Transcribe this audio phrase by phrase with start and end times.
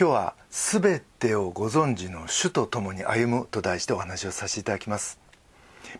[0.00, 5.18] 今日は「すべてをご存知の主と共に歩む」と題してお話をさせていただきます。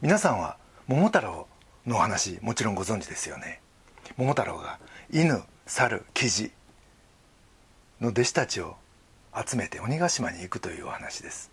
[0.01, 0.57] 皆さんは
[0.87, 1.49] 桃太郎
[1.85, 3.61] のお話もちろんご存知ですよね。
[4.17, 4.79] 桃太郎が
[5.11, 6.53] 犬猿キジ
[8.01, 8.77] の弟子たちを
[9.35, 11.51] 集めて鬼ヶ島に行くというお話です。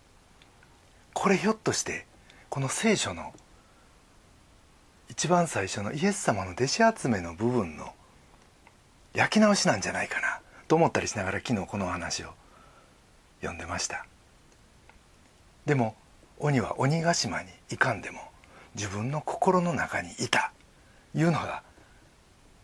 [1.14, 2.06] これひょっとして
[2.48, 3.34] この聖書の
[5.08, 7.92] 一番最初のイエス様の弟子集めの部分の
[9.14, 10.40] 焼き直しなんじゃないかな。
[10.68, 12.34] と思ったりしながら昨日このお話を
[13.40, 14.06] 読んでました。
[15.64, 15.96] でも
[16.38, 18.20] 鬼は鬼ヶ島に行かんでも
[18.74, 20.52] 自分の心の中にいた
[21.14, 21.62] いうのが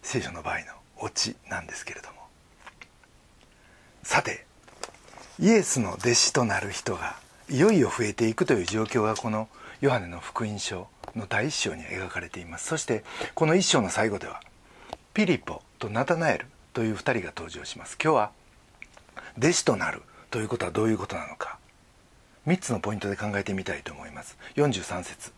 [0.02, 0.64] 聖書の場合の
[0.98, 2.14] オチなんですけれども。
[4.02, 4.46] さて
[5.38, 7.16] イエスの弟子となる人が
[7.48, 9.48] いよいよ増えていくという状況がこの
[9.80, 12.66] ヨハネの福音書の第一章に描かれています。
[12.66, 14.40] そしてこの一章の最後では
[15.14, 17.96] ピリポとナタナエルという2人が登場します。
[18.02, 18.30] 今日は
[19.38, 21.58] 弟子となるということはどういうことなのか。
[22.46, 24.36] 3つのポイントで考えてみたいと思います。
[24.56, 25.32] 43節。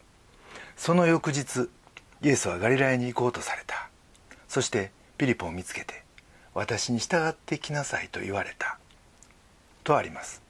[0.77, 1.69] その翌日
[2.23, 3.89] イエスはガリラヤに行こうとされた。
[4.49, 6.03] そしてピリポを見つけて
[6.55, 8.79] 私に従ってきなさいと言われた。
[9.83, 10.43] とあります。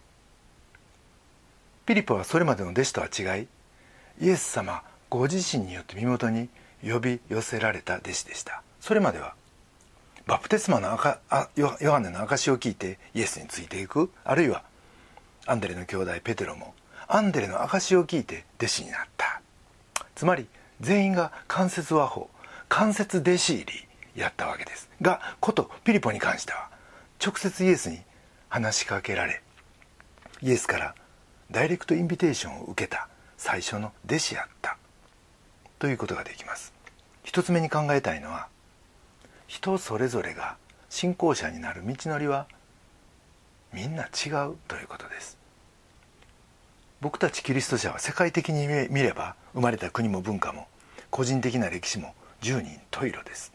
[1.87, 3.49] ピリポはそれまでの弟子とは違い
[4.21, 6.49] イエス様ご自身によって身元に
[6.83, 8.63] 呼び寄せられた弟子でした。
[8.81, 9.35] それまでは
[10.27, 14.11] バプテスマの赤あヨハネの証を聞いてイエスについていく？
[14.25, 14.63] あるいは
[15.45, 16.75] アンデレの兄弟ペテロも
[17.07, 19.43] アンデレの証を聞いて弟子になった。
[20.15, 20.47] つまり
[20.81, 22.31] 全員が間接和法
[22.71, 24.89] 間接弟子入りやったわけです。
[25.03, 26.71] がことピリポに関しては
[27.23, 28.01] 直接イエスに
[28.49, 29.43] 話しかけられ
[30.41, 30.95] イエスから
[31.51, 34.79] ダイレクトインビテーションを受けた最初の弟子やった。
[35.79, 36.73] ということができます。
[37.25, 38.49] 一つ目に考えたいのは
[39.55, 40.57] 人それぞれが
[40.91, 42.49] 信仰者になる道のりは
[43.73, 45.39] みんな違うということです。
[47.01, 50.67] 僕たちキリスト者は世界的に見れば生まれた国も文化も
[51.11, 53.53] 個人的な歴史も十人十色です。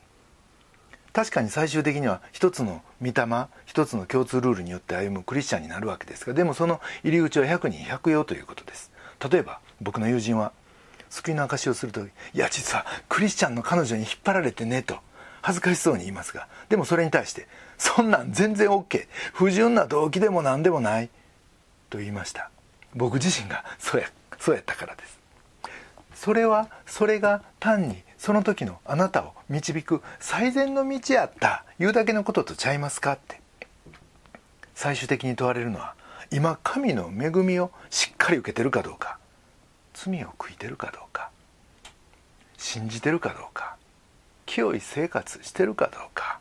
[1.11, 8.89] 確かに最終的には一つの御霊一つの共通ルールによって歩むクリスチャンになるわけですがでもその入り口は100人100用ということです。
[9.29, 10.53] 例えば僕の友人は
[11.09, 15.08] 救いの証しをするといや実はクリスチャンの彼女に引っ張られてねと。
[15.41, 21.09] 恥ずかしそうに言いますがでもそれに対してそんなん全然 OK 不純な動機でも何でもない
[21.89, 22.51] と言いました。
[22.95, 25.19] 僕自身がそうやそうやったからです。
[26.13, 33.39] それはそれが単にその時のあなたを導く最善の道やった言うだけのこととちゃいますかって。
[34.79, 35.93] 最終的に問われるのは
[36.31, 39.17] 今神の恵みをしっかり受けてるかどうか
[39.93, 41.31] 罪を悔いてるかどうか
[42.57, 43.75] 信じてるかどうか
[44.49, 46.39] 清い生活してるかどうか。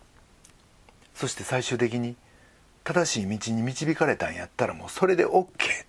[1.14, 2.16] そして最終的に
[2.82, 5.86] 正しい道に導かれたんやったらもうそれで OK って。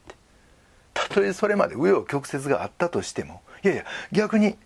[0.94, 4.58] たとえそれまで紆余曲折があったとしてもいやいや逆に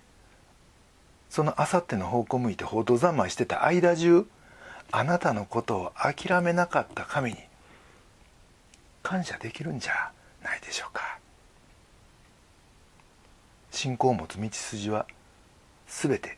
[1.29, 4.25] そのあさっての方向向いて報道三昧してた間中
[4.91, 7.37] あなたのことを諦めなかった神に
[9.03, 10.11] 感謝できるんじゃ
[10.43, 11.19] ないでしょうか。
[13.69, 15.05] 信仰を持つ道筋は
[15.87, 16.37] 全て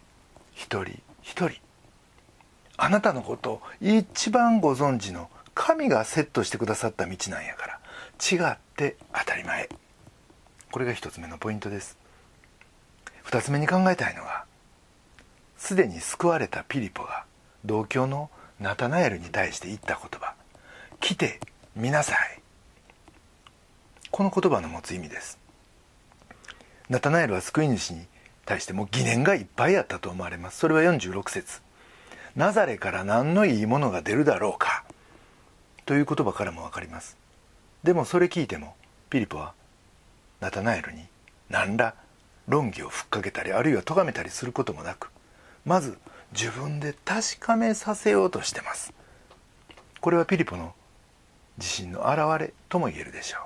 [0.54, 1.60] 一人一人。
[2.78, 7.80] あなたのことを一番ご存知の神がセットしてくださった道なんやから。
[8.22, 9.68] 違って当たり前。
[10.72, 11.98] これが一つ目のポイントです。
[13.24, 14.46] 二つ目に考えたいのは
[15.58, 17.26] すでに救われたピリポが
[17.66, 20.36] 同郷のナタナエルに対して言った言葉
[21.02, 21.40] 「来て
[21.76, 22.42] みなさい」
[24.12, 25.40] この言葉の持つ意味です。
[26.88, 28.06] ナタナエルは救い主に
[28.46, 30.60] 対しても疑念がいっぱいあったと思われます。
[30.60, 31.62] それは46節。
[32.36, 34.84] ナザレから何のいいものが出るだろうか。
[35.86, 37.18] という言葉からも分かります。
[37.84, 38.76] でもそれ聞いても
[39.10, 39.54] ピリポは
[40.42, 41.06] ナタナエルに
[41.50, 41.94] 何ら
[42.48, 45.10] 論議をふっかけたりあるいは咎めたりすることもなく
[45.66, 45.98] まず
[46.32, 48.94] 自分で確かめさせようとしてます。
[50.02, 50.74] これはピリポの
[51.58, 53.42] 自信の表れとも言えるでしょう。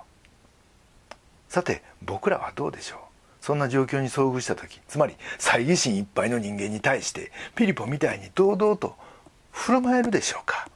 [1.49, 2.99] さて僕らはどうでしょう。
[3.49, 8.95] そんな状況に遭遇した時つまり猜疑心いっぱいの人間に対してピリポみたいに堂々と
[9.49, 10.69] 振る舞えるでしょうか？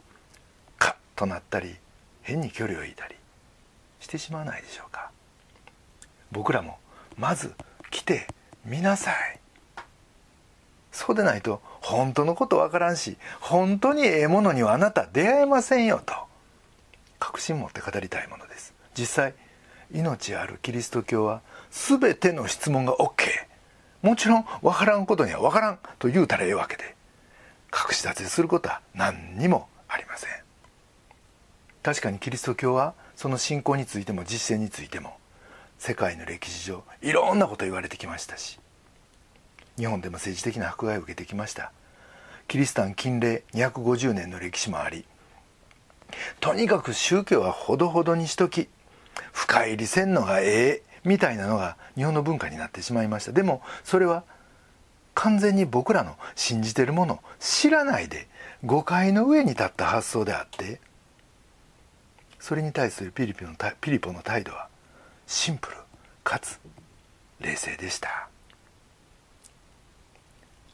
[0.79, 1.75] カッとなったり
[2.23, 3.13] 変に距離を置いたり
[3.99, 5.11] してしまわないでしょうか？
[6.31, 6.79] 僕らも
[7.15, 7.53] まず
[7.91, 8.25] 来て
[8.65, 9.39] みなさい。
[10.91, 16.15] そうでないと本当のことわからんし本当にええものにはあなた出会えませんよと
[17.19, 18.73] 確信持って語りたいものです。
[18.97, 19.35] 実際
[19.93, 21.43] 命あるキリスト教は
[21.73, 23.25] 全ての質問が OK
[24.03, 26.95] もちろん分からんことには分からんと言うたらええわけで。
[27.73, 30.29] 隠し立てすることは何にもありません。
[31.81, 35.17] 確かにキリスト教はその信仰についても実践についても
[35.79, 38.59] 世界の歴史上いろんなこと言われてきましたし
[39.77, 41.71] 日本でも政治的な迫害を受けてきました。
[42.47, 45.05] キリシタン禁令250年の歴史もあり
[46.39, 48.67] とにかく宗教はほどほどにしとき
[49.31, 50.92] 深入りせんのがええ。
[51.03, 53.31] みたいなのが日本の文化になってしまいました。
[53.31, 54.23] でもそれは
[55.13, 58.27] 完全に僕らの信じてるもの知らないで
[58.65, 60.79] 誤解の上に立った発想であって
[62.39, 64.67] それに対するピリピのピリポの態度は
[65.27, 65.77] シンプル
[66.23, 66.59] かつ
[67.39, 68.27] 冷静でした。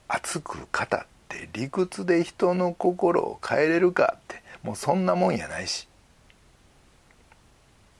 [0.08, 5.89] 熱く語って理屈で人の心を変えれるかってもうそんなもんやないし。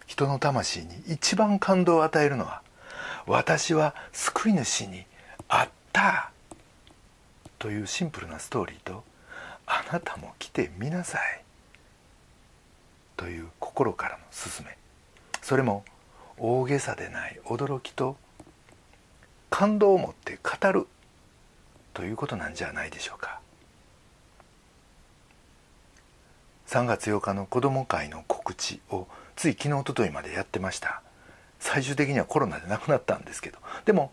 [0.10, 2.64] 人の魂に一番感動を与えるのは
[3.28, 5.06] 私は救い主に
[5.48, 6.32] 会った
[7.60, 9.04] というシンプルなストーリーと
[9.68, 11.42] あなたも来てみなさい
[13.18, 14.76] という心からの勧め。
[15.44, 15.86] それも
[16.40, 18.18] 大げさでない驚きと
[19.52, 20.88] 感動を持って語る
[21.94, 23.40] ということなんじゃないでしょうか。
[26.66, 29.08] 3月8日の子ども会の告知を
[29.40, 31.02] つい昨日おとといまでやってました。
[31.62, 33.60] 最終的にはコロナで亡くなったんですけど。
[33.86, 34.12] でも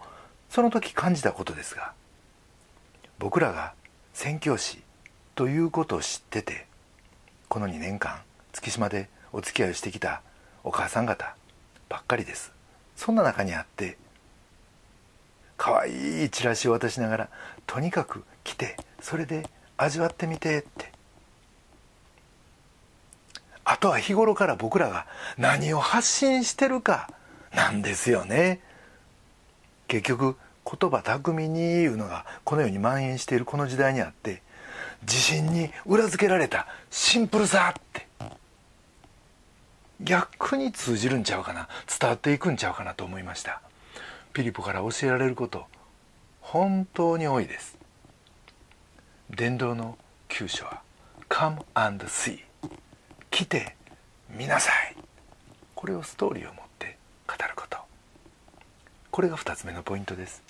[0.48, 1.94] その時感じたことですが
[3.18, 3.72] 僕らが
[4.14, 4.84] 宣教師
[5.34, 6.68] ということを知ってて
[7.48, 8.20] この2年間
[8.52, 10.22] 月島でお付き合いをしてきた
[10.62, 11.34] お母さん方
[11.88, 12.52] ばっかりです。
[12.94, 13.98] そんな中にあって
[15.56, 17.28] 可愛いチラシを渡しながら
[17.66, 19.44] とにかく来てそれで
[19.76, 20.92] 味わってみてって
[23.68, 27.10] あとは日頃から僕らが何を発信してるか
[27.52, 28.60] なんですよね。
[29.88, 34.42] 結局言葉巧みに言うのがこのように蔓延しているこの時代にあって
[35.02, 38.06] 自信に裏付けられたシンプルさって
[40.00, 41.68] 逆に通じるんちゃうかな
[42.00, 43.62] 伝わっていくんちゃうかなと思いました。
[44.32, 45.66] ピリポから教えられること
[46.40, 47.76] 本当に多いです。
[49.30, 49.98] 伝道の
[50.28, 50.82] 急所は
[51.28, 52.45] Come and see
[53.36, 53.76] 来て
[54.30, 54.96] 見なさい。
[55.74, 56.96] これをストーリーを持って
[57.28, 57.76] 語ること。
[59.10, 60.42] これが2つ目のポイントです。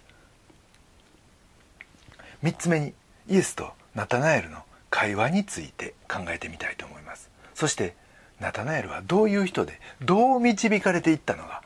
[2.44, 2.94] 3つ目に
[3.28, 7.28] イエスとナタナエルの会話について考えてみたいと思います。
[7.56, 7.96] そして
[8.38, 11.62] ナタナエルはどういう人でどう導かれていったのが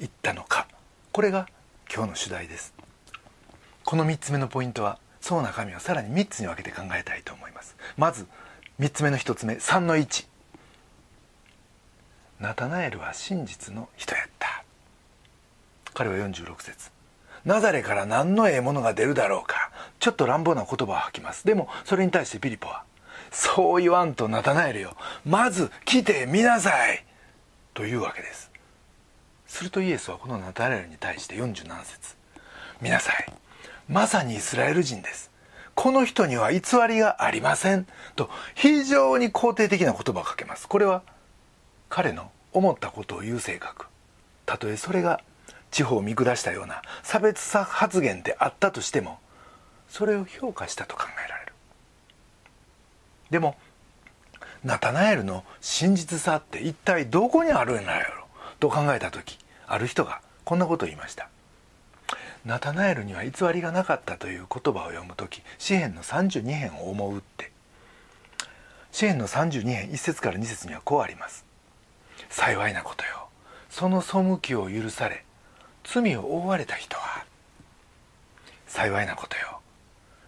[0.00, 0.68] いったのか。
[1.12, 1.48] これが
[1.94, 2.72] 今日の主題です。
[3.84, 7.76] この3つ目のポイントはその中身をさらに3つに分けて考えたいと思います。
[7.98, 8.26] まず
[8.80, 10.31] 3つ目の1つ目3の1
[12.42, 14.64] ナタナエルは真実の人やった。
[15.94, 16.90] 彼は46節。
[17.44, 19.70] ナザレから何のええものが出るだろうか。
[20.00, 21.46] ちょっと乱暴な言葉を吐きます。
[21.46, 22.82] でもそれに対してピリポは
[23.30, 24.96] そう言わんとナタナエルよ。
[25.24, 27.04] まず来てみなさい。
[27.74, 28.50] というわけです。
[29.46, 32.16] するとイエスはこのナタナエルに対して47節。
[32.80, 33.32] 見なさい。
[33.88, 35.30] まさにイスラエル人です。
[35.76, 37.86] この人には偽りがありません。
[38.16, 40.66] と非常に肯定的な言葉をかけます。
[40.66, 41.02] これは
[41.94, 43.84] 彼の思ったことを言う性格。
[44.46, 45.20] たとえそれが
[45.70, 49.18] 地方を見下したような差別さ発言であったとしても
[49.90, 51.52] それを評価したと考えられる。
[53.30, 53.56] でも
[54.64, 58.26] ナタナエルの真実さって一体どこにあるんだろう
[58.58, 61.28] と考えた時ある人がこんなことを言いました。
[62.46, 67.52] ナタナエルには偽りがなかったという言葉を読む時詩篇の32編を思うって。
[68.92, 71.51] 詩篇の32編1節から2節にはこうあります。
[72.32, 73.28] 幸いなことよ。
[73.68, 75.24] その背きを許され
[75.84, 77.24] 罪を負われた人は
[78.66, 79.60] 幸いなことよ。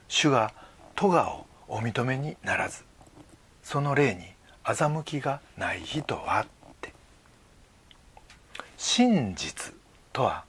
[0.08, 0.52] 主が
[0.94, 2.84] 咎をお認めにならず
[3.62, 4.22] その霊に
[4.64, 6.46] 欺きがない人はっ
[6.80, 6.92] て。
[8.76, 9.74] 真実
[10.12, 10.44] とは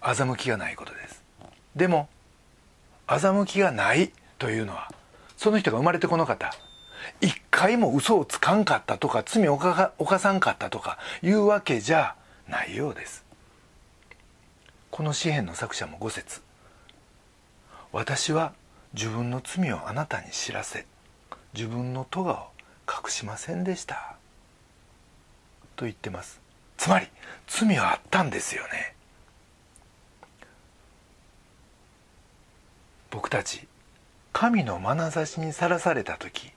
[0.00, 1.22] 欺きがないことです。
[1.74, 2.08] でも
[3.08, 4.90] 欺きがないというのは
[5.36, 6.52] その人が生まれてこの方
[7.20, 12.14] 一回も嘘をつかんかったとか罪を犯さんかったとかいうわけじゃ
[12.48, 13.24] ないようです。
[14.90, 16.42] この詩篇の作者も5節。
[17.92, 18.52] 私は
[18.94, 20.86] 自分の罪をあなたに知らせ
[21.54, 22.48] 自分の咎を
[22.88, 24.16] 隠しませんでした。
[25.76, 26.40] と言ってます。
[26.76, 27.08] つまり
[27.46, 28.94] 罪はあったんですよね。
[33.10, 33.68] 僕たち
[34.32, 36.52] 神の眼差しにさらされた時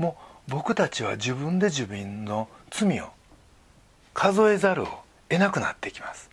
[0.00, 0.16] も
[0.48, 3.10] う僕たちは自分で自分の罪を
[4.14, 4.88] 数えざるを
[5.28, 6.30] 得なくなってきます。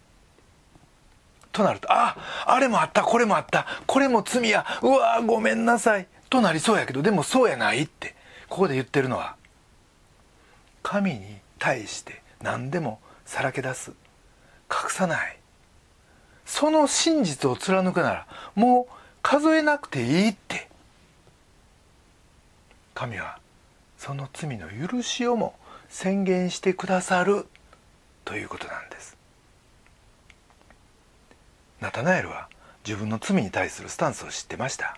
[1.52, 8.16] となるとああれもあったこれもあったこれも罪やうわごめんなさいとなりそうやけどでもそうやないって
[8.48, 9.36] ここで言ってるのは
[10.82, 13.92] 神に対して何でもさらけ出す
[14.72, 15.38] 隠さない。
[16.46, 20.70] その真実を貫くならもう数えなくていいって。
[22.94, 23.38] 神は
[23.98, 25.56] その罪の許しをも
[25.89, 27.48] 宣言してくださる
[28.25, 29.18] ということなんです。
[31.82, 32.50] ナタナエルは
[32.86, 34.98] 自分の罪に対するスタンスを知ってました。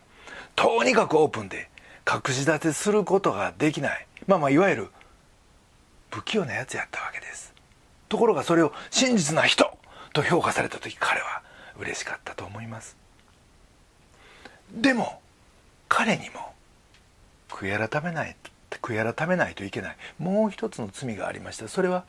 [0.55, 1.69] とにかくオープンで
[2.07, 4.07] 隠し立てすることができない。
[4.27, 4.87] まあまあいわゆる
[6.09, 7.53] 不器用なやつやったわけです。
[8.09, 9.77] ところがそれを真実な人
[10.13, 11.43] と評価された時彼は
[11.79, 12.97] 嬉しかったと思います。
[14.73, 15.21] でも
[15.87, 16.53] 彼にも
[17.49, 18.35] 悔い改めない
[18.77, 21.67] 悔い改めないといけないもう一つの罪がありました。
[21.67, 22.05] それは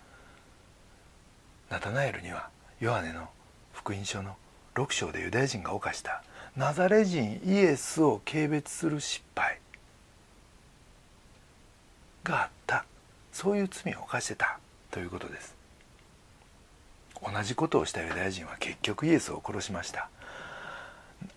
[1.71, 2.51] ナタナエルには
[2.81, 3.29] ヨハネの
[3.73, 4.37] 福音書の
[4.75, 6.23] 6章でユダヤ人が犯した。
[6.57, 9.59] ナザレ人イエスを軽蔑する失敗。
[12.25, 12.85] があった。
[13.33, 14.59] そういう罪を犯してた
[14.91, 15.55] ということです。
[17.23, 20.09] 同じことをしたユダヤ人は結局イエスを殺しました。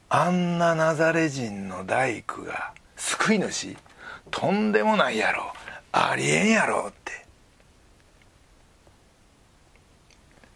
[0.10, 3.76] あんなナザレ人の大工が救い主
[4.34, 5.54] とんでもないやろ。
[5.92, 7.26] ありえんやろって。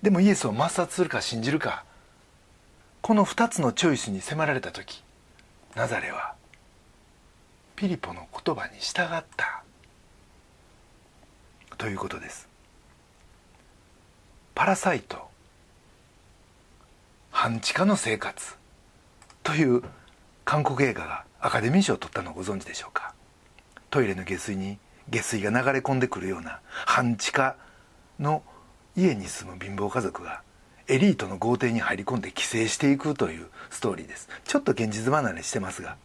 [0.01, 1.85] でもイエスを抹殺するか信じるか。
[3.03, 5.03] この2つのチョイスに迫られた時
[5.75, 6.33] ナザレは
[7.75, 9.63] ピリポの言葉に従った。
[11.77, 12.49] ということです。
[14.55, 15.29] パラサイト。
[17.29, 18.55] 半地下の生活。
[19.43, 19.83] という
[20.45, 23.13] 韓国映画がアカデミー賞を取ったのをご存知でしょうか。
[23.89, 24.79] トイレの下水に
[25.09, 27.55] 下水が流れ込んでくるような半地下
[28.19, 28.43] の
[28.95, 30.41] 家に住む貧乏家族が
[30.87, 34.29] エリートの豪邸に入り込んで寄生していくというストーリーです。
[34.45, 35.97] ちょっと現実離れしてますが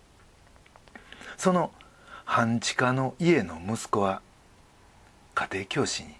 [1.36, 1.72] その
[2.24, 4.22] 半地下の家の息子は
[5.34, 6.14] 家庭教師に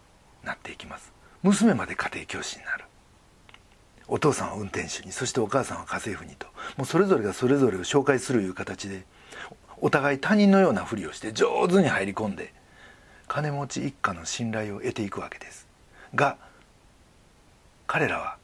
[0.45, 1.13] なっていきます。
[1.43, 2.85] 娘まで家庭教師になる。
[4.09, 6.47] お父さんは運転手にそしてお母さんは家政婦にと。
[6.77, 9.05] もうそれぞれがそれぞれを紹介するいう形で
[9.85, 12.55] お互い他人のようなふりをして上手に入り込んで
[13.27, 15.67] 金持ち一家の信頼を得ていくわけです。
[16.15, 16.39] が
[17.89, 18.37] 彼らは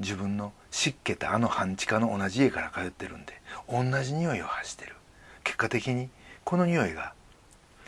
[0.00, 4.96] 自分の湿気たあの半地下の同じ家から通ってるんで同じ匂いを発してる。
[5.44, 6.10] 結果的に
[6.44, 7.14] この匂いが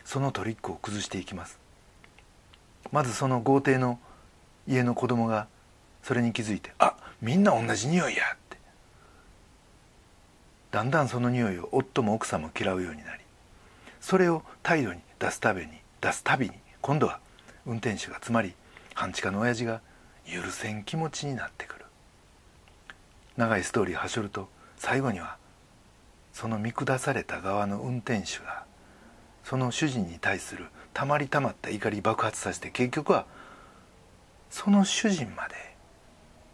[0.04, 1.58] そのトリックを崩していきます。
[2.92, 3.98] まずその豪邸の
[4.68, 5.48] 家の子供が
[6.04, 8.37] それに気づいてあみんな同じ匂いや。
[10.70, 13.22] だんだんその匂いを夫も奥さんも嫌うようになり
[14.00, 17.20] それを態度に出すたびに出すたびに今度は
[17.66, 18.54] 運転手がつまり
[18.94, 19.80] 半地下の親父が
[20.26, 21.84] 許せん気持ちになってくる。
[23.38, 25.36] 長いストーリーはしょると最後には
[26.32, 28.64] その見下された側の運転手が
[29.44, 33.26] その主人に対するたまりたまった怒り爆発させて結局は
[34.50, 35.54] その主人まで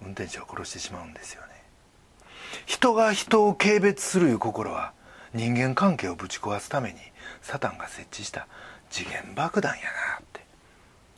[0.03, 1.43] 運転手を殺してしまうんですよ
[2.67, 4.93] 人が人を軽蔑するいう心は
[5.33, 6.99] 人間関係をぶち壊すために
[7.43, 8.47] サタンが設置した
[8.91, 9.89] 次元爆弾やな
[10.21, 10.45] って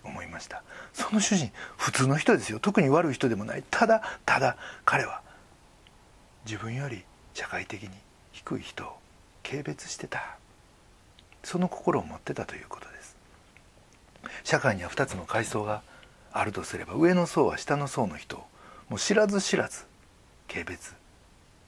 [0.05, 0.63] 思いました。
[0.93, 2.59] その主人普通の人ですよ。
[2.59, 3.65] 特に悪い人でもない。
[3.71, 5.21] ただただ彼は
[6.47, 7.91] 自分より社会的に
[8.33, 8.97] 低い人を
[9.43, 10.39] 軽蔑してた。
[11.43, 13.17] その心を持ってたということです。
[14.43, 15.83] 社会には2つの階層が
[16.33, 18.47] あるとすれば上の層は下の層の人を
[18.89, 19.85] もう知らず知らず
[20.49, 20.95] 軽蔑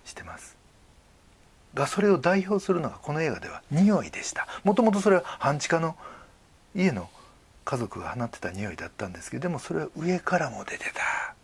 [0.09, 0.57] してます。
[1.75, 4.47] がそれを代表するのがこの映画では匂いでした。
[4.65, 5.97] もともとそれは半地下の
[6.75, 7.09] 家の
[7.65, 11.35] 家族が放ってた匂いだったんですけどでもそれは上からも出てた。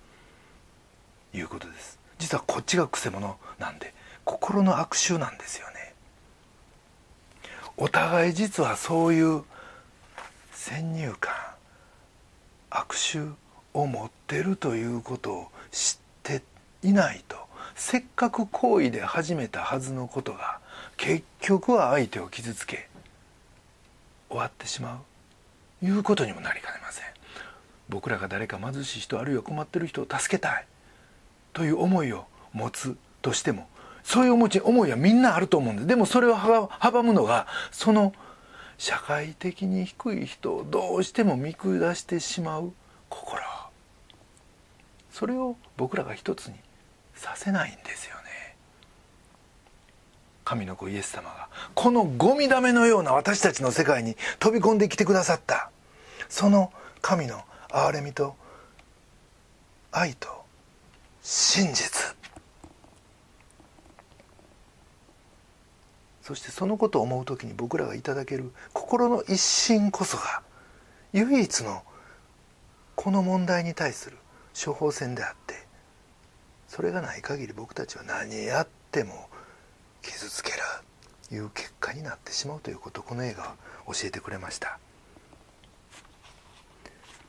[1.36, 1.98] いうことです。
[2.18, 3.92] 実はこっちがくせ者なんで
[4.24, 5.94] 心の悪臭なんですよね。
[7.76, 9.42] お互い実はそういう
[10.52, 11.34] 先入観
[12.70, 13.32] 悪臭
[13.74, 16.42] を持ってるということを知って
[16.82, 17.43] いないと。
[17.74, 20.60] せっかく行為で始めたはずのことが
[20.96, 22.88] 結局は相手を傷つけ
[24.28, 25.00] 終わってしま
[25.82, 25.84] う。
[25.84, 27.04] いうことにもなりかねません。
[27.88, 30.66] 僕らが誰か貧しい人あるいは困ってる人を助けたい。
[31.52, 33.68] という思いを持つとしても
[34.02, 35.88] そういう思い思いはみんなあると思うんです。
[35.88, 38.12] でもそれを阻むのがその
[38.78, 42.72] 社会的に低い人をどうしても見下してしまう
[43.08, 43.42] 心。
[45.10, 46.54] それを僕らが一つに
[47.14, 48.56] させないんですよね。
[50.44, 55.70] 神の子イエス様がこのゴミだめのような私たちの世界に飛び込んできてくださった。
[56.28, 58.36] その神の憐れみと
[59.90, 60.44] 愛と
[61.22, 62.14] 真実。
[66.22, 70.42] そしてそのことを思う時に僕らがいただける心の一心こそが
[71.12, 71.82] 唯一の
[72.94, 74.16] この問題に対する
[74.54, 75.63] 処方箋であって
[76.74, 79.28] それがない限り僕たちは何やっても
[80.02, 80.58] 傷つける
[81.32, 83.54] いう結果になってしまうということをこの映画は
[83.86, 84.80] 教えてくれました。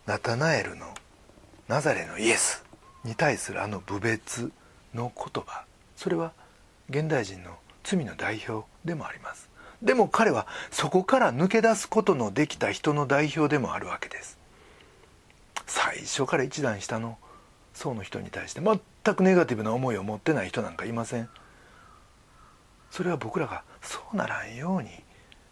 [0.08, 0.88] ナタナエルの
[1.68, 2.66] ナザレのイエス
[3.04, 4.52] に対するあの侮蔑
[4.96, 6.34] の言葉それは
[6.90, 7.52] 現代人の
[7.84, 9.48] 罪の代表でもあります。
[9.84, 14.40] でも彼はそこから抜け出すことのできた人の代表でもあるわけです。
[15.68, 17.20] 最初から一段下の
[17.76, 21.30] 層の人に対して全くネガティブな思いを持ってない人なんかいません。
[22.90, 24.90] それは僕らがそうならんように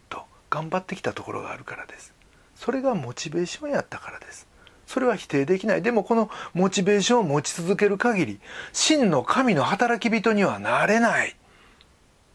[0.08, 2.14] と頑張ってきたところがあるからです。
[2.56, 4.48] それがモチベーションやったからです。
[4.86, 5.82] それは否定できない。
[5.82, 8.40] でもこのモチベーションを持ち続ける限り
[8.72, 11.36] 真の神の働き人にはなれない。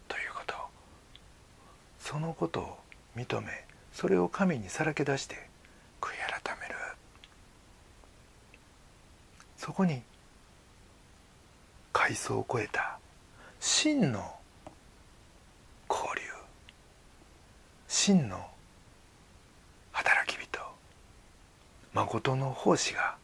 [0.08, 0.56] ということ。
[2.00, 2.78] そのことを
[3.16, 5.36] 認めそれを神にさらけ出して
[6.00, 6.76] 悔い改める。
[9.70, 10.02] そこに
[11.94, 12.98] 階層を超えた
[13.60, 14.20] 真の
[15.88, 16.22] 交流
[17.88, 18.48] 真の
[19.92, 20.60] 働き人
[21.94, 23.16] 誠の奉仕が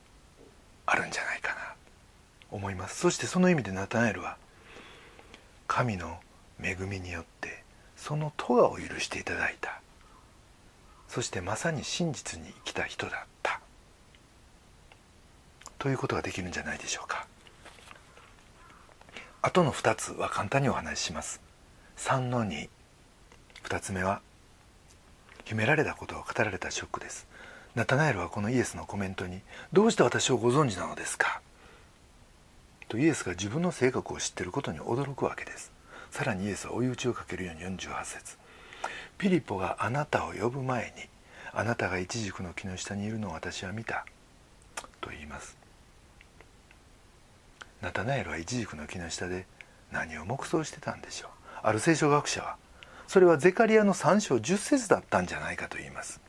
[0.86, 3.00] あるんじゃないかなと思います。
[3.00, 4.38] そしてその意味でナタナエルは
[5.66, 6.20] 神の
[6.62, 7.64] 恵みによって
[7.98, 9.82] その咎を許していただいた。
[11.08, 13.65] そしてまさに真実に生きた人だった。
[15.86, 17.28] ということができるんじゃないでしょうか。
[19.44, 21.42] あとの2つは簡単にお話しします。
[21.98, 22.68] 3の22
[23.80, 24.20] つ目は
[25.44, 27.28] 秘められたことを語られたショックです。
[27.76, 29.42] ナタナエルはこのイエスのコメントに
[29.74, 31.40] 「どうして私をご存知なのですか?」
[32.90, 35.72] とイエスが自分の性格を知っていることに驚くわけです。
[36.10, 38.40] さらにイエスは追い打ちをかけるように48節。
[39.20, 41.08] ピリポがあなたを呼ぶ前に
[41.54, 44.08] あなたがイチジクの木の下にいるのを私は見た。
[45.00, 45.55] と言います。
[47.86, 49.46] ナタナエルはイチジクの木の下で
[49.92, 51.30] 何を黙想してたんでしょう。
[51.62, 52.58] ある聖書学者は
[53.08, 56.20] それはゼカリアの3章10節だったんじゃないかと言います。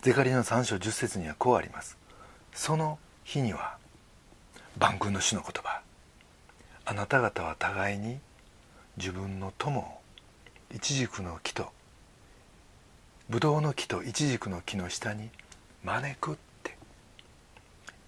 [0.00, 1.96] ゼカリアの3章10節にはこうあります。
[2.52, 3.76] その日には
[4.78, 5.80] 万軍の主の言葉。
[6.86, 8.18] あなた方は互いに
[8.96, 10.00] 自分の友を
[10.74, 11.68] イチジクの木と
[13.30, 15.30] ブドウの木とイチジクの木の下に
[15.84, 16.76] 招くって。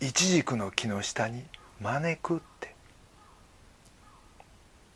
[0.01, 2.75] イチジクの木の下に招く招くって。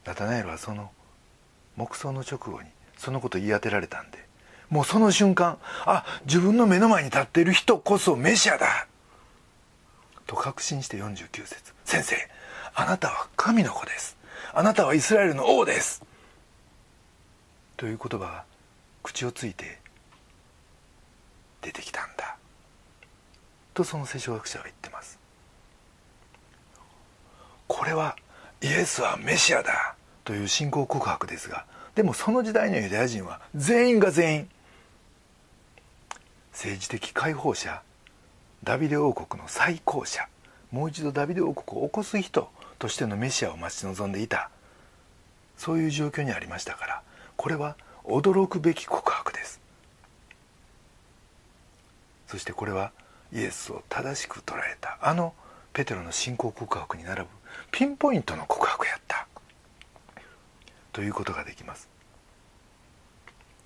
[0.04, 0.90] ナタナエルはその
[1.76, 4.18] 黙想の直後にそのこと言い当てられたんで
[4.70, 8.86] もうその瞬間あ自分の目の前に立っている人こそメシアだ
[10.26, 11.74] と確信して49節。
[11.84, 12.16] 先生
[12.74, 14.16] あなたは神の子です。
[14.52, 16.02] あなたはイスラエルの王です。
[17.76, 18.44] という言葉が
[19.02, 19.78] 口をついて
[21.62, 22.36] 出てきたんだ。
[23.74, 25.17] とその聖書学者は言ってます。
[27.68, 28.16] これは
[28.60, 29.94] イエスはメシアだ。
[30.28, 34.48] という信仰告白ですがでもその時代のユダヤ人は全員が全員
[36.52, 37.80] 政治的解放者
[38.62, 40.28] ダビデ王国の再興者
[40.70, 44.50] もう一度ダビデ王国を起こす人としてのメシアを待ち望んでいた。
[45.56, 47.02] そういう状況にありましたから
[47.36, 49.62] これは驚くべき告白です。
[52.26, 52.92] そしてこれは
[53.32, 55.32] イエスを正しく捉えたあの
[55.72, 57.28] ペテロの信仰告白に並ぶ
[57.70, 59.26] ピンポイントの告白やった。
[60.92, 61.88] ということができます。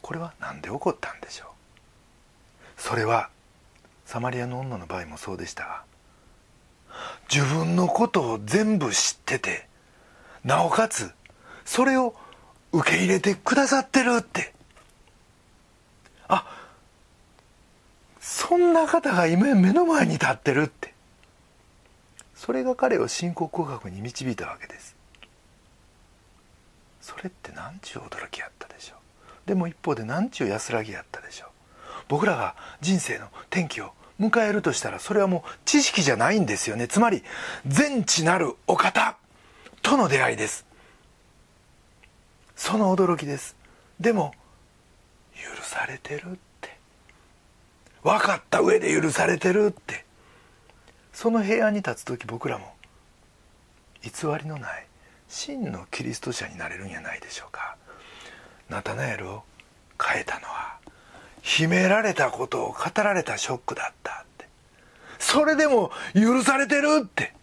[0.02, 1.48] これは何で起こったんでしょう。
[2.76, 3.30] それは
[4.04, 5.64] サマリアの女の場合もそうでした。
[5.64, 5.84] が
[7.32, 9.66] 自分のことを全部知ってて
[10.44, 11.10] なおかつ
[11.64, 12.14] それを
[12.72, 14.52] 受け入れてくださってるって。
[16.28, 16.46] あ
[18.20, 20.91] そんな方が今目の前に立ってるって。
[22.44, 24.96] それが彼を信仰告白に導いたわけです。
[27.00, 28.98] それって何ちゅう驚きやったでしょう。
[29.46, 31.48] でも一方で何ちゅう安らぎやったでしょう。
[32.08, 36.88] 僕らが人生の転機を迎えるとしたらそれはもう知識じゃないんですよね。
[36.88, 37.22] つまり
[37.64, 39.16] 全知なるお方
[39.80, 40.66] との出会いです。
[42.56, 43.54] その驚きです。
[44.00, 44.34] でも
[45.32, 46.76] 許されてるって。
[48.02, 50.04] 分かった上で許されてるって。
[51.12, 52.74] その平安に立つ時僕らも
[54.02, 54.86] 偽りのない
[55.28, 57.76] 真のキリスト者になれるんやないでしょうか。
[58.68, 59.42] ナタナエルを
[60.02, 60.78] 変えたのは
[61.42, 64.48] 秘められたことを語られたショックだったって。
[65.18, 67.34] それでも許されてるって。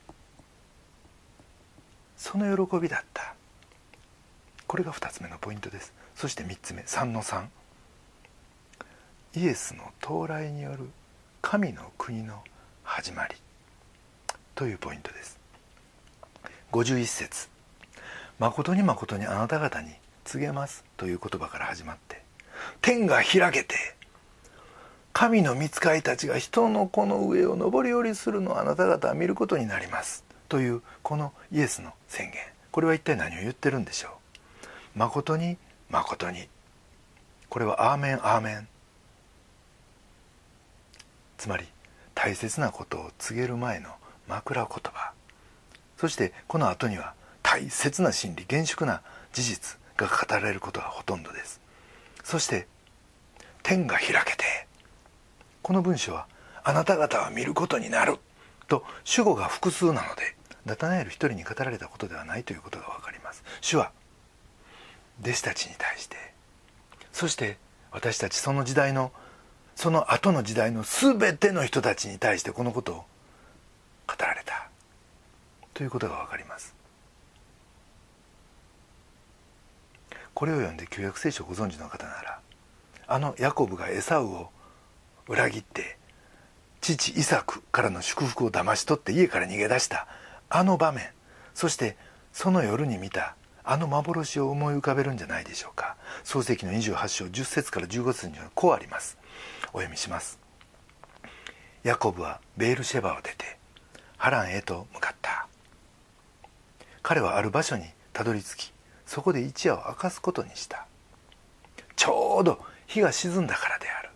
[2.17, 3.33] その喜びだった。
[4.67, 5.93] これが2つ目のポイントです。
[6.15, 7.45] そして3つ目3の3
[9.35, 10.89] イエスの到来による
[11.41, 12.43] 神の国の
[12.83, 13.35] 始まり。
[14.59, 15.39] というポイントです。
[16.73, 17.47] 51節。
[18.39, 19.93] 誠に誠にあなた方に
[20.25, 22.21] 告げます」という言葉から始まって
[22.81, 23.95] 天が開けて
[25.13, 32.41] 神の御使いたちが人の子の上を上り下りするのをあなた方は見ることになりますというこのイエスの宣言。
[32.73, 34.09] これは一体何を言ってるんでしょ
[34.95, 34.99] う？
[34.99, 35.57] 誠に
[35.89, 36.49] 誠に。
[37.47, 38.67] これはアーメンアーメン。
[41.37, 41.65] つまり
[42.13, 43.95] 大切なことを告げる前の
[44.29, 45.11] 枕言葉。
[45.97, 47.13] そしてこの後には
[47.43, 49.01] 大切な真理厳粛な
[49.33, 51.59] 事実が語られることがほとんどです。
[52.23, 52.67] そして
[53.63, 54.67] 天が開けて
[55.61, 56.27] この文章は
[56.63, 58.17] あなた方は見ることになる
[58.67, 63.43] と主語が複数なのでナタナエル一人に語られたことではないということが分かります。
[63.61, 63.91] 主は
[65.21, 66.15] 弟子たちに対して
[67.11, 67.57] そして
[67.91, 69.11] 私たちその時代の
[69.75, 73.05] その後の時代の全ての人たちに対してこのことを
[74.09, 74.69] 語られた。
[75.73, 76.75] ということが分かります。
[80.33, 82.39] これを読んで旧約聖書をご存知の方なら
[83.07, 84.49] あのヤコブがエサウを
[85.27, 85.97] 裏切って
[86.79, 90.07] 父イサクからの祝福を騙し取って家から逃げ出した
[90.49, 91.09] あの場面
[91.53, 91.97] そして
[92.31, 95.95] その夜に見たあの幻を思い浮かべるんじゃないでしょうか。
[96.23, 99.17] 創世紀の28章10節から15節にはこうあります。
[99.73, 100.39] お読みします。
[101.83, 103.48] ヤコブはベールシェバを出て
[104.19, 105.47] ハランへと向かった。
[107.01, 108.73] 彼はある場所にたどり着き
[109.05, 110.85] そこで一夜を明かすことにした。
[111.95, 114.09] ちょうど日が沈んだからである。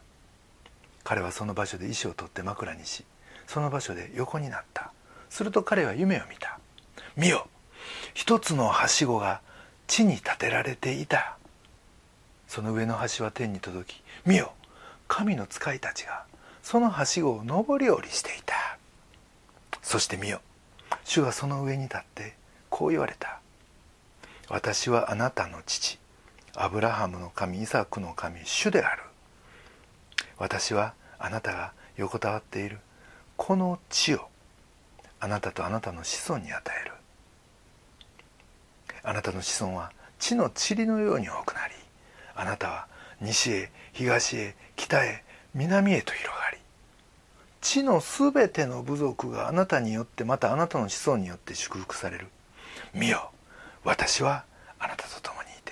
[1.05, 3.05] 彼はその場所で石を取って枕にし
[3.47, 4.91] その場所で横になった。
[5.29, 6.59] すると彼は夢を見た。
[7.15, 7.47] 見よ
[8.13, 9.39] 一つのはしごが
[9.87, 11.37] 地に建てられていた。
[12.49, 14.51] その上の橋は天に届き見よ
[15.07, 16.25] 神の使いたちが
[16.61, 18.72] そのはしごを上り下りしていた。
[19.83, 20.41] そして見よ
[21.03, 22.35] 主がその上に立って
[22.69, 23.39] こう言われた。
[24.49, 25.99] 私はあなたの父
[26.55, 29.03] アブラハムの神イサクの神主である。
[30.37, 32.79] 私はあなたが横たわっている
[33.37, 34.27] この地を
[35.19, 36.95] あなたとあなたの子孫に与える。
[39.03, 41.73] あなたの子孫は地の塵のように多くなり
[42.35, 42.87] あなたは
[43.19, 46.52] 西へ東へ北へ南へと広がり
[47.73, 52.27] 地のすべての部族があなたによってまたあなたの子孫によって祝福される。
[52.93, 53.31] 見よ
[53.83, 54.43] 私は
[54.77, 55.71] あなたと共にいて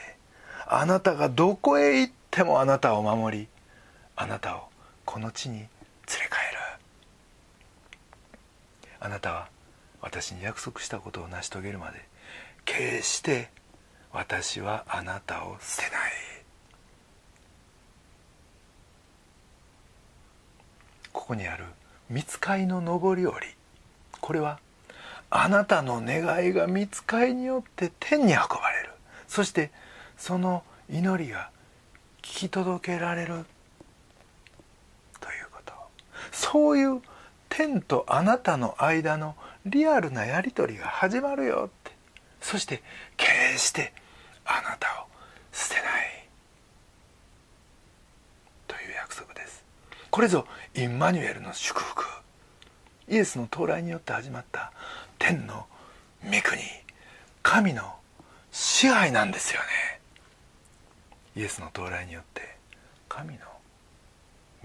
[0.66, 3.48] あなたがどこへ行ってもあなたを守り
[4.16, 4.64] あなたを
[5.06, 5.68] この地に連れ
[6.08, 6.18] 帰
[8.82, 8.92] る。
[9.00, 9.50] あなたは
[10.02, 12.04] 私に約束したことを成し遂げるまで
[12.66, 13.52] 決して
[14.12, 16.12] 私はあなたを捨てない。
[21.14, 21.66] ここにある
[22.12, 23.48] 見つかいの上り下り。
[24.20, 24.60] これは
[25.30, 28.90] あなたの願いが見つかいによって天に運ばれる。
[29.30, 29.72] そして
[30.18, 31.50] その祈りが
[32.22, 33.46] 聞き届けられる
[35.22, 35.74] ということ。
[36.34, 37.02] そういう
[37.48, 41.92] 天とあなたの間のリアルなやり取りが始まるよって。
[42.42, 42.84] そして
[43.16, 43.94] 決して
[44.46, 45.06] あなたを
[45.54, 46.28] 捨てない
[48.68, 49.64] という約束です
[50.12, 50.46] これぞ
[50.76, 52.04] インマニュエルの祝福。
[53.08, 54.74] イエスの到来によって始まった
[55.18, 55.66] 天の
[56.26, 56.62] 御国
[57.42, 57.96] 神の
[58.52, 60.02] 支配なんですよね。
[61.38, 62.42] イエスの到来によって
[63.08, 63.40] 神の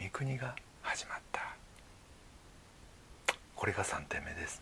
[0.00, 1.40] 御国が始まった。
[3.54, 4.60] これが3点目です。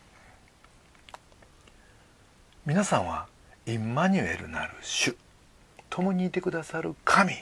[2.66, 3.26] 皆さんは
[3.66, 5.16] インマニュエルなる主
[5.88, 7.32] 共にいてくださる神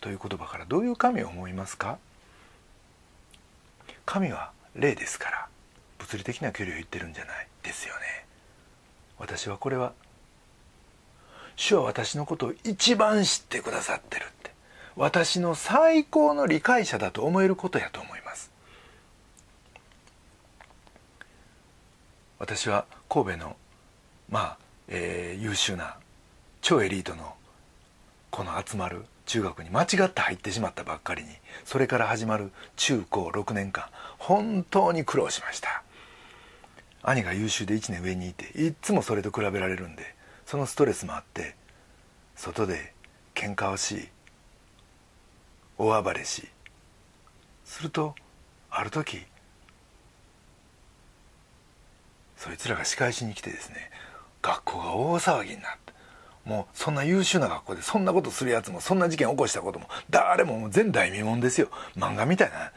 [0.00, 1.98] という言葉からどういう神を思いますか？
[4.06, 5.48] 神は霊ですから
[5.98, 8.24] 物理的な距離を言ってるんじゃないですよね。
[9.18, 9.92] 私はこれは
[11.56, 14.52] 主は私のことを一番知ってくださってるって
[14.94, 18.50] 私の最高の理解者だと思えることやと思います。
[22.38, 23.56] 私は神戸の
[24.28, 25.96] まあ、えー、優秀な
[26.60, 27.34] 超エリートの
[28.30, 31.28] この集まる中学に間違って入ってしまったばっかりに
[31.64, 33.84] それから始まる中高6年間
[34.18, 35.82] 本当に苦労しました。
[37.08, 40.02] 兄が優秀で1年上にいていっつもそれと比べられるんで
[40.44, 41.54] そのストレスもあって
[42.34, 42.92] 外で
[43.32, 44.08] 喧嘩をし
[45.78, 46.48] 大暴れし
[47.64, 48.16] すると
[48.70, 49.20] ある時
[52.36, 53.90] そいつらが仕返しに来てですね
[54.42, 55.92] 学校が大騒ぎになって
[56.46, 61.68] もうそんな優秀な学校でそんなことするやつもそんな事件起こしたことも誰ももう前代未聞ですよ。
[61.96, 62.72] 漫画みたいな。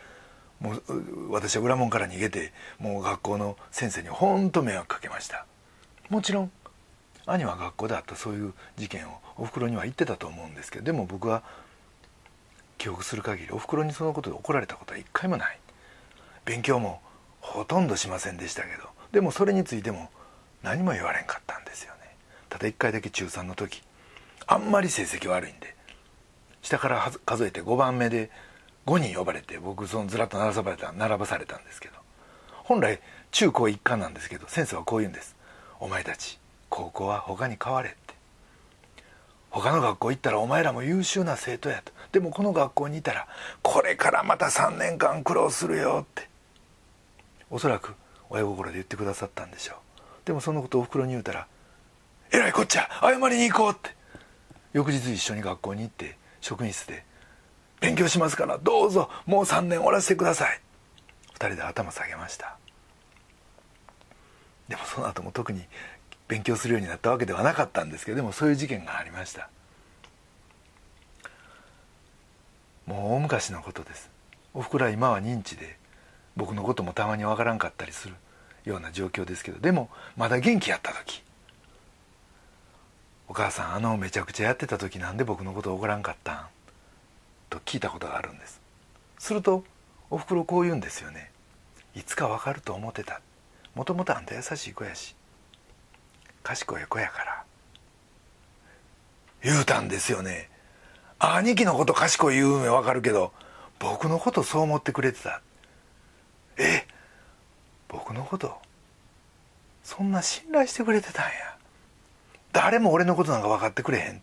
[0.60, 5.46] もう私は裏門から逃げてもう学校の先生に本当迷惑かけました。
[6.10, 6.52] もちろん
[7.26, 11.44] 兄は学校であったそういう事件をおふくろには言ってたと思うんですけどでも僕は
[12.80, 15.60] 記憶する限りおふくろにそのことで怒られたことは一回もない。
[16.44, 17.02] 勉強も
[17.40, 20.10] ほとんどしませんでしたけどでもそれについても
[20.64, 21.99] 何も言われんかったんですよね。
[22.50, 23.82] ただ一回だけ中3の時
[24.48, 25.76] あんまり成績悪いんで
[26.62, 28.30] 下から数えて5番目で
[28.86, 31.96] 5人呼ばれて僕そのずらっと並ばれた並ばされたんですけど
[32.64, 33.00] 本来
[33.32, 35.36] 中高一貫なんですけど先生はこう言うんです
[35.80, 38.10] 「お前たち高校は他に変われ」って。
[39.52, 41.92] 他の学校行ったらお前らも優秀な生徒やと。
[42.12, 43.28] でもこの学校にいたら
[43.64, 46.30] これからまた3年間苦労するよって。
[47.50, 47.96] おそらく
[48.30, 49.78] 親心で言ってくださったんでしょう。
[50.26, 51.48] でもそのことをおふくろに言うたら
[52.32, 53.98] 「えらいこっちゃ謝りに行こう」って。
[54.74, 57.04] 翌日一緒に学校に行って職員室で
[57.82, 60.62] 「勉強しますからどうぞもう3年終わらせてください」
[61.40, 62.58] 2人で頭下げました。
[64.68, 65.66] でもその後も特に
[66.28, 69.50] 勉強するようになったわけではなかったんですけどでもそういう事件がありました。
[72.86, 74.12] もう大昔のことです。
[74.54, 75.78] おふくろは今は認知で
[76.36, 78.16] 僕のこともたまにわからんかったりする
[78.66, 81.24] ような状況ですけどでもまだ元気やった時。
[83.30, 86.46] お母さんあのめちゃくちゃやってた時なんで僕のこと怒らんかったん？
[87.52, 88.60] と聞いたことがあるんです。
[89.20, 89.64] すると
[90.10, 91.32] おふくろこう言うんですよね。
[91.96, 93.22] いつかわかると思ってた。
[93.76, 95.16] もともとあんた優しい子やし。
[96.42, 97.44] 賢い子やから。
[99.44, 100.50] 言うたんですよね。
[101.20, 103.32] 兄貴のこと賢い言うめわかるけど
[103.78, 105.42] 僕のことそう思ってくれてた。
[106.58, 106.88] え？
[107.88, 108.58] 僕のこと
[109.84, 111.49] そんな信頼してくれてたんや。
[112.52, 114.22] 誰も俺のことなんか分かってくれへん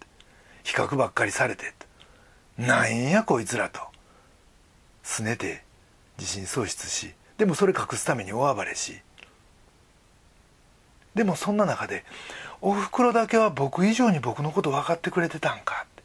[0.63, 1.73] 比較ばっかりされて
[2.59, 3.81] なんやこいつらと。
[5.03, 5.63] すねて
[6.19, 9.01] 自信喪失しでもそれ隠すために大暴れし。
[11.15, 12.05] でもそんな中で
[12.61, 16.03] おふくろだけは僕以上に僕のこと分かってくれてたんかって。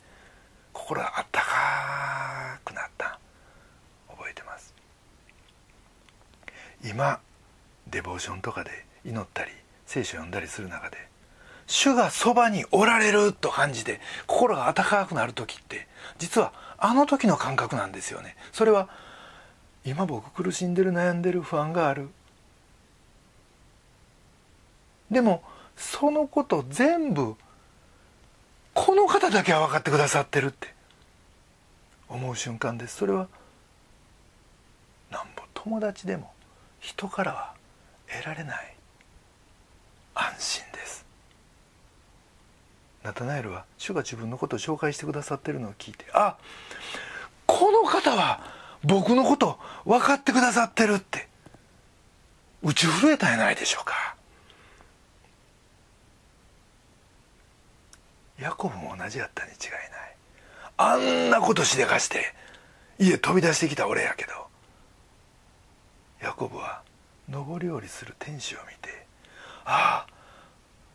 [0.73, 3.19] 心があったかくなった。
[4.09, 4.73] 覚えてます。
[6.83, 7.19] 今
[7.87, 9.51] デボーションとかで祈ったり
[9.85, 11.10] 聖書読んだりする中で
[11.67, 15.87] 主がそばにおられると感じて心が温かくなる時って
[16.19, 18.35] 実はあの時の感覚なんですよね。
[18.51, 18.89] それは
[19.85, 22.09] 今僕苦しんでる悩んでる不安がある。
[25.09, 25.43] でも
[25.75, 27.35] そのこと全部
[28.73, 30.73] この方だけは分かってくださってるって
[32.07, 32.97] 思う瞬間です。
[32.97, 33.27] それは
[35.09, 36.31] なんぼ友達でも
[36.79, 37.53] 人からは
[38.07, 38.75] 得られない
[40.15, 40.70] 安心
[43.03, 46.37] ナタナエルは主が自分のことを紹介してくださってるのを聞いてあ
[47.45, 48.41] この方は
[48.83, 51.27] 僕のこと分かってくださってるって
[52.63, 54.15] 打ち震えたんやないでしょうか。
[58.39, 60.15] ヤコブも同じやったに違いない。
[60.77, 62.33] あんなことしでかして
[62.99, 64.31] 家飛び出してきた俺やけど。
[66.21, 66.83] ヤコブは
[67.29, 69.07] 上り下りする天使を見て
[69.65, 70.13] ああ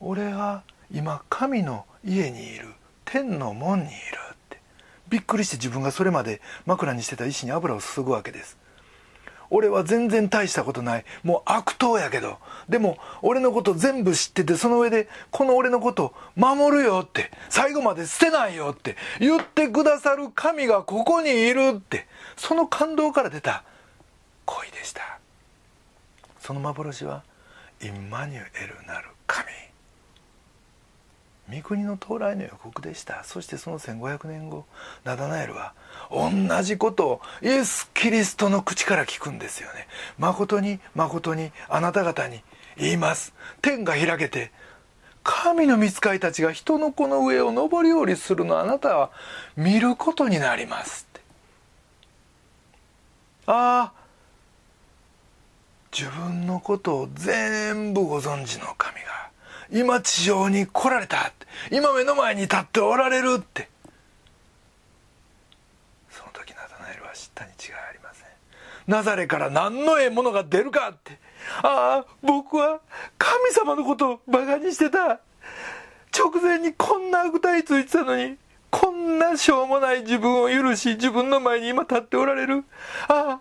[0.00, 0.62] 俺は
[0.92, 2.68] 今神の家にいる。
[3.04, 3.92] 天の門にいる
[4.32, 4.60] って。
[5.08, 8.58] びっくりして自分がそれまで枕にしてた石に油を注ぐわけです。
[9.48, 11.04] 俺は全然大したことない。
[11.22, 12.38] もう悪党やけど。
[12.68, 17.30] でも俺のこと全部知っててその上でこの俺のこと守るよって。
[17.48, 18.96] 最後まで捨てないよって。
[19.20, 22.06] 言ってくださる神がここにいるって。
[22.36, 23.62] その感動から出た。
[24.44, 25.18] 恋でした。
[26.40, 27.22] その幻は
[27.82, 29.65] インマニュエルなる神。
[31.52, 33.22] 御国の到来の予告でした。
[33.24, 34.64] そしてその1500年後
[35.04, 35.74] ナダナエルは
[36.10, 39.86] 同じことをイエス・キリストの口から聞くんですよね。
[40.18, 42.42] 誠に誠にあなた方に
[42.76, 43.32] 言います。
[43.62, 44.50] 天が開けて
[45.22, 49.10] 神の御使いたちが人の子の上を上り下りするのあなたは
[49.56, 51.20] 見ることになりますって。
[53.46, 54.06] ああ
[55.96, 59.25] 自分のことを全部ご存知の神が
[59.70, 61.32] 今地上に来られた
[61.70, 63.68] 今目の前に立っておられるって。
[66.10, 68.26] その時ナタナエルは知ったに違いありません。
[68.86, 71.18] ナザレから何のええものが出るかって。
[71.62, 72.80] ああ僕は
[73.18, 75.20] 神様のことをバカにしてた。
[76.16, 78.36] 直前にこんな悪態ついてたのに
[78.70, 82.64] こんなしょうもない自分を許し自分の前に今立っておられる。
[83.08, 83.40] あ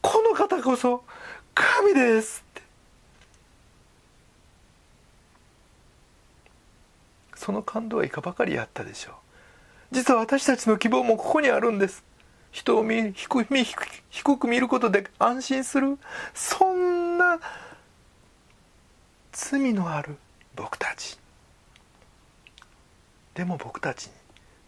[0.00, 1.04] この方こそ
[1.54, 2.45] 神です。
[7.46, 9.14] その感動はいかばかりあったでしょう。
[9.92, 12.02] 実は私たちの希望もここにあるんです。
[12.50, 13.46] 人を見低
[14.10, 15.96] 低く見ることで安心する。
[16.34, 17.38] そんな
[19.30, 20.16] 罪のある
[20.56, 21.20] 僕たち。
[23.34, 24.10] でも僕たち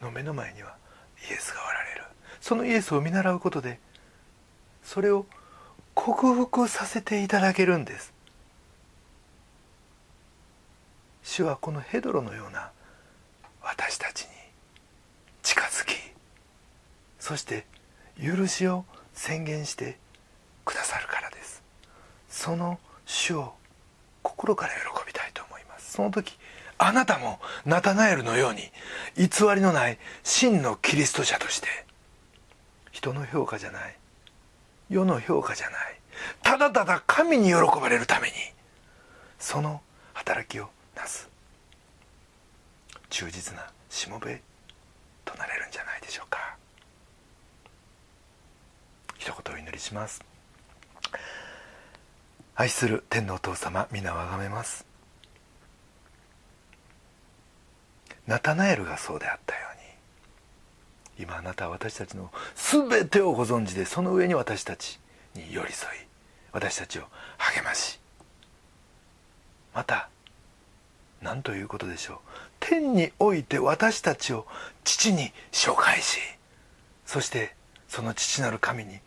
[0.01, 0.77] の目の前には
[1.29, 2.05] イエスがおられる。
[2.41, 3.81] そのイエスを見習うことで
[4.85, 5.27] それを
[5.95, 8.15] 克服させていただけるんです。
[11.29, 12.71] 主はこのヘドロのような
[13.63, 14.29] 私たちに
[15.43, 15.95] 近づき
[17.21, 17.67] そして
[18.19, 19.99] 許しを宣言して
[20.65, 21.63] くださるからです。
[22.31, 23.53] その主を
[24.23, 25.93] 心から喜びたいと思います。
[25.93, 26.39] その時
[26.79, 28.63] あなたもナタナエルのように
[29.19, 31.69] 偽りのない真のキリスト者として
[32.91, 33.97] 人の評価じゃない
[34.89, 36.01] 世の評価じゃない
[36.43, 38.35] ただただ神に喜ばれるために
[39.39, 39.83] その
[40.15, 41.29] 働きをなす。
[43.09, 44.43] 忠実なしもべ
[45.25, 46.57] となれるんじゃないでしょうか。
[49.19, 50.23] 一言お祈りします。
[52.55, 54.85] 愛する天のお父様皆をあがめます。
[58.27, 59.61] ナタナエルがそうであったよ
[61.17, 65.01] うに今あなたは私たちの全てをご存知でその上に私たち
[65.35, 66.01] に寄り添い
[66.53, 67.05] 私たちを
[67.39, 67.99] 励まし
[69.75, 70.11] また
[71.23, 72.19] 何ということでしょう。
[72.61, 74.47] 天において私たちを
[74.85, 76.19] 父に紹介し
[77.07, 77.55] そして
[77.89, 78.99] その父なる神に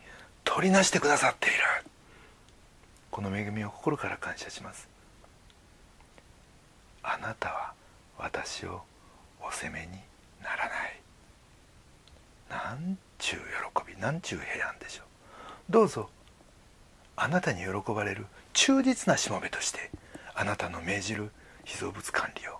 [0.44, 1.58] 取りなしてくださっている。
[3.10, 4.88] この恵みを心から感謝します。
[7.02, 7.72] あなたは
[8.18, 8.82] 私を
[9.40, 9.92] お責めに
[10.42, 11.00] ならない。
[12.50, 13.40] なんちゅう
[13.74, 15.72] 喜びなんちゅう平安でしょう。
[15.72, 16.10] どうぞ
[17.16, 19.90] あなたに喜ばれる忠実なしもべとして
[20.34, 21.30] あなたの命じる
[21.64, 22.58] 被造物管理を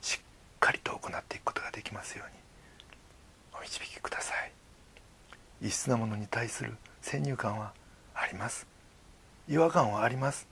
[0.00, 0.20] しっ
[0.60, 2.34] かりと行っていくことができますように。
[3.58, 4.52] お導きください。
[5.62, 7.72] 異質なものに対する先入観は
[8.14, 8.66] あります。
[9.48, 10.46] 違和感はあります。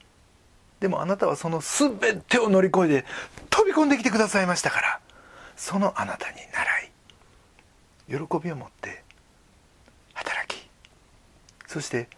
[0.81, 3.07] でもあなたはその全てを乗り越えて
[3.51, 5.01] 飛び込んできてくださいましたから。
[5.57, 6.37] そのあなたに
[8.09, 9.05] 習い喜びを持って
[10.15, 10.69] 働き。
[11.67, 12.09] そして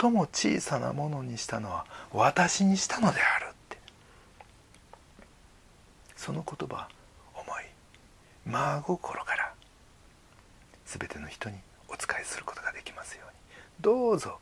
[0.00, 3.47] 最も小さなものにしたのは私にしたのである。
[6.18, 6.88] その言葉
[7.32, 7.64] 思い
[8.44, 9.54] 真心から
[10.84, 11.56] 全ての人に
[11.88, 13.38] お仕えすることができますように。
[13.80, 14.38] どうぞ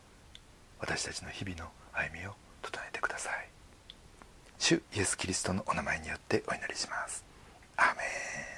[0.81, 3.49] 私たちの日々の歩みを整えてください。
[4.59, 7.25] 主イエス・キリストのお名前によってお祈りします。
[7.77, 8.03] アメ
[8.53, 8.56] ン。